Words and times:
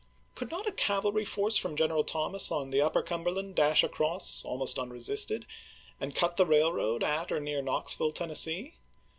Could 0.33 0.49
not 0.49 0.65
a 0.65 0.71
cavalry 0.71 1.25
force 1.25 1.57
from 1.57 1.75
General 1.75 2.03
Thomas 2.03 2.51
on 2.51 2.71
the 2.71 2.81
Upper 2.81 3.03
Cumberland 3.03 3.53
dash 3.53 3.83
across, 3.83 4.43
almost 4.43 4.79
unresisted, 4.79 5.45
and 5.99 6.15
cut 6.15 6.37
the 6.37 6.45
railroad 6.47 7.03
at 7.03 7.31
or 7.31 7.39
near 7.39 7.61
Knox 7.61 7.93
ville, 7.93 8.11
Tennessee 8.11 8.73